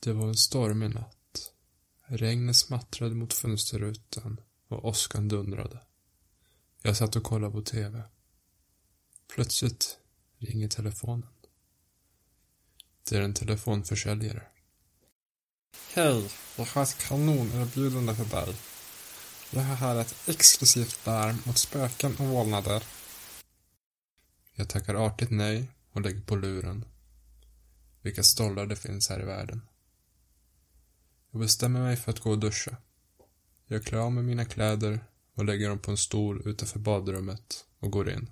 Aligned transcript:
Det 0.00 0.12
var 0.12 0.28
en 0.28 0.36
stormig 0.36 0.94
natt. 0.94 1.52
Regnet 2.06 2.56
smattrade 2.56 3.14
mot 3.14 3.32
fönsterrutan 3.32 4.40
och 4.68 4.84
åskan 4.84 5.28
dundrade. 5.28 5.80
Jag 6.82 6.96
satt 6.96 7.16
och 7.16 7.22
kollade 7.22 7.52
på 7.52 7.62
TV. 7.62 8.02
Plötsligt 9.34 9.98
ringer 10.38 10.68
telefonen. 10.68 11.28
Det 13.08 13.16
är 13.16 13.22
en 13.22 13.34
telefonförsäljare. 13.34 14.42
Hej, 15.92 16.30
jag 16.56 16.64
har 16.64 16.82
ett 16.82 16.98
kanonerbjudande 16.98 18.14
för 18.14 18.24
dig. 18.24 18.56
Jag 19.50 19.62
har 19.62 19.74
här 19.74 20.00
ett 20.00 20.28
exklusivt 20.28 21.06
larm 21.06 21.36
mot 21.46 21.58
spöken 21.58 22.16
och 22.16 22.26
vålnader. 22.26 22.84
Jag 24.54 24.68
tackar 24.68 24.94
artigt 24.94 25.30
nej 25.30 25.68
och 25.92 26.00
lägger 26.00 26.20
på 26.20 26.36
luren. 26.36 26.84
Vilka 28.02 28.22
stollar 28.22 28.66
det 28.66 28.76
finns 28.76 29.08
här 29.08 29.22
i 29.22 29.24
världen. 29.24 29.62
Jag 31.30 31.40
bestämmer 31.40 31.80
mig 31.80 31.96
för 31.96 32.10
att 32.10 32.20
gå 32.20 32.30
och 32.30 32.38
duscha. 32.38 32.76
Jag 33.66 33.84
klär 33.84 33.98
av 33.98 34.12
mig 34.12 34.24
mina 34.24 34.44
kläder 34.44 35.04
och 35.34 35.44
lägger 35.44 35.68
dem 35.68 35.78
på 35.78 35.90
en 35.90 35.96
stol 35.96 36.42
utanför 36.44 36.78
badrummet 36.78 37.64
och 37.78 37.90
går 37.90 38.10
in. 38.10 38.30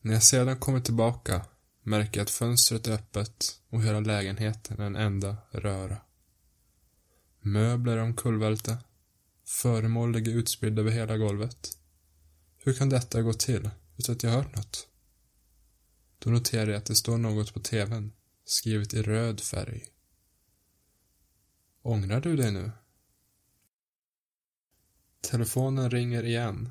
När 0.00 0.12
jag 0.12 0.22
sedan 0.22 0.58
kommer 0.58 0.80
tillbaka 0.80 1.46
märker 1.82 2.20
jag 2.20 2.24
att 2.24 2.30
fönstret 2.30 2.86
är 2.86 2.92
öppet 2.92 3.60
och 3.68 3.82
hela 3.82 4.00
lägenheten 4.00 4.80
är 4.80 4.86
en 4.86 4.96
enda 4.96 5.36
röra. 5.50 5.96
Möbler 7.40 7.96
är 7.96 8.02
omkullvälta. 8.02 8.78
Föremål 9.44 10.12
ligger 10.12 10.32
utspridda 10.32 10.80
över 10.80 10.90
hela 10.90 11.16
golvet. 11.16 11.78
Hur 12.58 12.74
kan 12.74 12.88
detta 12.88 13.22
gå 13.22 13.32
till 13.32 13.70
utan 13.96 14.14
att 14.14 14.22
jag 14.22 14.30
hört 14.30 14.56
något? 14.56 14.88
Då 16.18 16.30
noterar 16.30 16.70
jag 16.70 16.78
att 16.78 16.86
det 16.86 16.94
står 16.94 17.18
något 17.18 17.54
på 17.54 17.60
tvn, 17.60 18.12
skrivet 18.44 18.94
i 18.94 19.02
röd 19.02 19.40
färg. 19.40 19.84
Ångrar 21.82 22.20
du 22.20 22.36
dig 22.36 22.52
nu? 22.52 22.70
Telefonen 25.20 25.90
ringer 25.90 26.24
igen. 26.24 26.70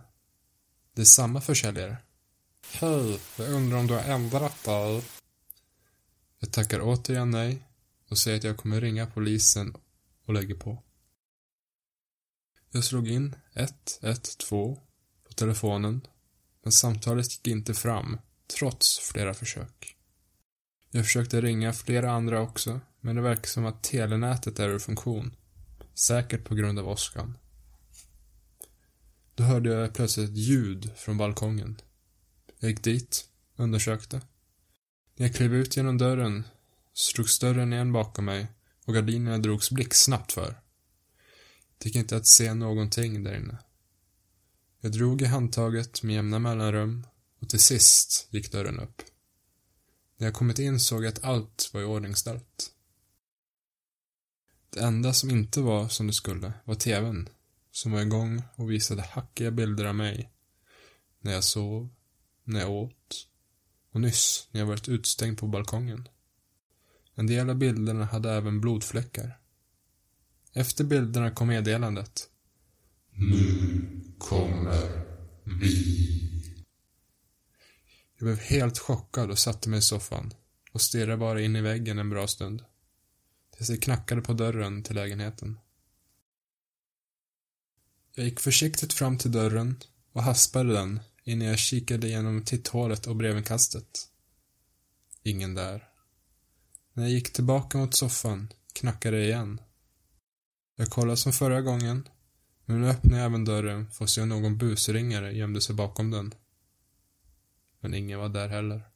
Det 0.93 1.01
är 1.01 1.05
samma 1.05 1.41
försäljare. 1.41 1.97
Hej, 2.71 3.19
jag 3.37 3.49
undrar 3.49 3.77
om 3.77 3.87
du 3.87 3.93
har 3.93 4.03
ändrat 4.03 4.63
dig? 4.63 5.03
Jag 6.39 6.51
tackar 6.51 6.79
återigen 6.83 7.31
nej 7.31 7.63
och 8.07 8.17
säger 8.17 8.37
att 8.37 8.43
jag 8.43 8.57
kommer 8.57 8.81
ringa 8.81 9.07
polisen 9.07 9.75
och 10.25 10.33
lägger 10.33 10.55
på. 10.55 10.83
Jag 12.71 12.83
slog 12.83 13.07
in 13.07 13.35
112 14.01 14.75
på 15.23 15.33
telefonen 15.33 16.07
men 16.63 16.71
samtalet 16.71 17.31
gick 17.31 17.47
inte 17.47 17.73
fram 17.73 18.17
trots 18.57 18.99
flera 18.99 19.33
försök. 19.33 19.98
Jag 20.91 21.05
försökte 21.05 21.41
ringa 21.41 21.73
flera 21.73 22.11
andra 22.11 22.41
också 22.41 22.79
men 23.01 23.15
det 23.15 23.21
verkar 23.21 23.47
som 23.47 23.65
att 23.65 23.83
telenätet 23.83 24.59
är 24.59 24.69
ur 24.69 24.79
funktion. 24.79 25.35
Säkert 25.93 26.43
på 26.43 26.55
grund 26.55 26.79
av 26.79 26.87
åskan. 26.87 27.37
Då 29.35 29.43
hörde 29.43 29.69
jag 29.69 29.93
plötsligt 29.93 30.29
ett 30.29 30.37
ljud 30.37 30.91
från 30.95 31.17
balkongen. 31.17 31.81
Jag 32.59 32.71
gick 32.71 32.83
dit, 32.83 33.25
undersökte. 33.55 34.21
När 35.15 35.27
jag 35.27 35.35
klev 35.35 35.53
ut 35.53 35.77
genom 35.77 35.97
dörren 35.97 36.43
slogs 36.93 37.39
dörren 37.39 37.73
igen 37.73 37.93
bakom 37.93 38.25
mig 38.25 38.47
och 38.85 38.93
gardinerna 38.93 39.37
drogs 39.37 39.71
blixtsnabbt 39.71 40.31
för. 40.31 40.61
Det 41.77 41.85
gick 41.85 41.95
inte 41.95 42.17
att 42.17 42.27
se 42.27 42.53
någonting 42.53 43.23
där 43.23 43.35
inne. 43.35 43.57
Jag 44.81 44.91
drog 44.91 45.21
i 45.21 45.25
handtaget 45.25 46.03
med 46.03 46.15
jämna 46.15 46.39
mellanrum 46.39 47.07
och 47.41 47.49
till 47.49 47.59
sist 47.59 48.27
gick 48.29 48.51
dörren 48.51 48.79
upp. 48.79 49.01
När 50.19 50.27
jag 50.27 50.33
kommit 50.33 50.59
in 50.59 50.79
såg 50.79 51.03
jag 51.03 51.09
att 51.09 51.23
allt 51.23 51.69
var 51.73 51.81
i. 51.81 52.71
Det 54.69 54.79
enda 54.79 55.13
som 55.13 55.29
inte 55.29 55.61
var 55.61 55.87
som 55.87 56.07
det 56.07 56.13
skulle 56.13 56.53
var 56.63 56.75
tvn, 56.75 57.29
som 57.71 57.91
var 57.91 58.01
igång 58.01 58.43
och 58.55 58.71
visade 58.71 59.01
hackiga 59.01 59.51
bilder 59.51 59.85
av 59.85 59.95
mig. 59.95 60.31
När 61.21 61.31
jag 61.31 61.43
sov, 61.43 61.89
när 62.43 62.59
jag 62.59 62.71
åt 62.71 63.27
och 63.91 64.01
nyss 64.01 64.47
när 64.51 64.61
jag 64.61 64.67
varit 64.67 64.89
utstängd 64.89 65.37
på 65.37 65.47
balkongen. 65.47 66.07
En 67.15 67.27
del 67.27 67.49
av 67.49 67.55
bilderna 67.55 68.05
hade 68.05 68.31
även 68.31 68.61
blodfläckar. 68.61 69.39
Efter 70.53 70.83
bilderna 70.83 71.31
kom 71.31 71.47
meddelandet. 71.47 72.29
Nu 73.11 73.81
kommer 74.17 75.05
vi. 75.43 75.98
Jag 78.19 78.25
blev 78.25 78.39
helt 78.39 78.79
chockad 78.79 79.31
och 79.31 79.39
satte 79.39 79.69
mig 79.69 79.79
i 79.79 79.81
soffan 79.81 80.33
och 80.71 80.81
stirrade 80.81 81.17
bara 81.17 81.41
in 81.41 81.55
i 81.55 81.61
väggen 81.61 81.99
en 81.99 82.09
bra 82.09 82.27
stund. 82.27 82.63
Tills 83.57 83.69
det 83.69 83.77
knackade 83.77 84.21
på 84.21 84.33
dörren 84.33 84.83
till 84.83 84.95
lägenheten. 84.95 85.59
Jag 88.15 88.25
gick 88.25 88.39
försiktigt 88.39 88.93
fram 88.93 89.17
till 89.17 89.31
dörren 89.31 89.79
och 90.11 90.23
haspade 90.23 90.73
den 90.73 90.99
innan 91.23 91.47
jag 91.47 91.59
kikade 91.59 92.07
genom 92.07 92.43
titthålet 92.43 93.07
och 93.07 93.15
brevinkastet. 93.15 94.09
Ingen 95.23 95.53
där. 95.53 95.89
När 96.93 97.03
jag 97.03 97.11
gick 97.11 97.33
tillbaka 97.33 97.77
mot 97.77 97.95
soffan 97.95 98.53
knackade 98.73 99.17
det 99.17 99.25
igen. 99.25 99.61
Jag 100.75 100.89
kollade 100.89 101.17
som 101.17 101.33
förra 101.33 101.61
gången, 101.61 102.07
men 102.65 102.81
nu 102.81 102.89
öppnade 102.89 103.17
jag 103.17 103.25
även 103.25 103.45
dörren 103.45 103.91
för 103.91 104.03
att 104.03 104.09
se 104.09 104.21
om 104.21 104.29
någon 104.29 104.57
busringare 104.57 105.31
gömde 105.31 105.61
sig 105.61 105.75
bakom 105.75 106.11
den. 106.11 106.33
Men 107.79 107.93
ingen 107.93 108.19
var 108.19 108.29
där 108.29 108.47
heller. 108.47 108.89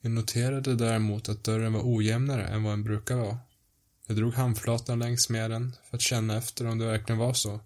Jag 0.00 0.12
noterade 0.12 0.74
däremot 0.74 1.28
att 1.28 1.44
dörren 1.44 1.72
var 1.72 1.82
ojämnare 1.84 2.46
än 2.46 2.62
vad 2.62 2.72
den 2.72 2.84
brukar 2.84 3.16
vara. 3.16 3.38
Jag 4.06 4.16
drog 4.16 4.34
handflatan 4.34 4.98
längs 4.98 5.28
med 5.28 5.50
den 5.50 5.76
för 5.84 5.96
att 5.96 6.02
känna 6.02 6.36
efter 6.36 6.66
om 6.66 6.78
det 6.78 6.86
verkligen 6.86 7.18
var 7.18 7.34
så, 7.34 7.60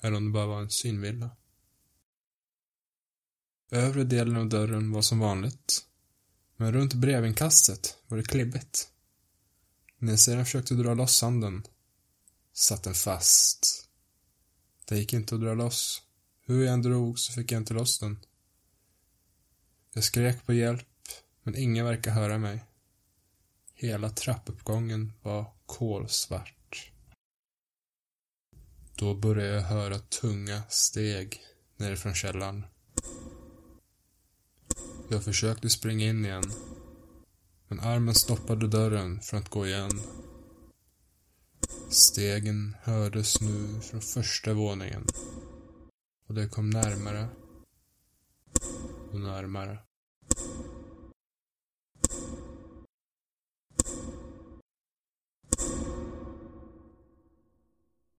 eller 0.00 0.16
om 0.16 0.24
det 0.24 0.30
bara 0.30 0.46
var 0.46 0.60
en 0.60 0.70
synvilla. 0.70 1.30
Övre 3.70 4.04
delen 4.04 4.36
av 4.36 4.48
dörren 4.48 4.92
var 4.92 5.02
som 5.02 5.18
vanligt, 5.18 5.86
men 6.56 6.72
runt 6.72 6.94
brevinkastet 6.94 7.96
var 8.06 8.16
det 8.16 8.24
klibbigt. 8.24 8.88
När 9.98 10.12
jag 10.12 10.20
sedan 10.20 10.44
försökte 10.44 10.74
dra 10.74 10.94
loss 10.94 11.22
handen 11.22 11.66
satt 12.52 12.82
den 12.82 12.94
fast. 12.94 13.88
Det 14.84 14.98
gick 14.98 15.12
inte 15.12 15.34
att 15.34 15.40
dra 15.40 15.54
loss. 15.54 16.02
Hur 16.44 16.64
jag 16.64 16.74
än 16.74 16.82
drog 16.82 17.18
så 17.18 17.32
fick 17.32 17.52
jag 17.52 17.60
inte 17.60 17.74
loss 17.74 17.98
den. 17.98 18.18
Jag 19.94 20.04
skrek 20.04 20.46
på 20.46 20.52
hjälp, 20.52 20.88
men 21.42 21.56
ingen 21.56 21.84
verkar 21.84 22.10
höra 22.10 22.38
mig. 22.38 22.64
Hela 23.74 24.10
trappuppgången 24.10 25.12
var 25.22 25.52
kolsvart. 25.66 26.92
Då 28.94 29.14
började 29.14 29.54
jag 29.54 29.62
höra 29.62 29.98
tunga 29.98 30.62
steg 30.68 31.40
nerifrån 31.76 32.14
källaren. 32.14 32.64
Jag 35.08 35.24
försökte 35.24 35.70
springa 35.70 36.06
in 36.06 36.24
igen, 36.24 36.52
men 37.68 37.80
armen 37.80 38.14
stoppade 38.14 38.68
dörren 38.68 39.20
från 39.20 39.40
att 39.40 39.48
gå 39.48 39.66
igen. 39.66 40.00
Stegen 41.88 42.76
hördes 42.82 43.40
nu 43.40 43.80
från 43.80 44.00
första 44.00 44.54
våningen 44.54 45.06
och 46.32 46.38
det 46.38 46.48
kom 46.48 46.70
närmare 46.70 47.28
och 49.12 49.20
närmare. 49.20 49.78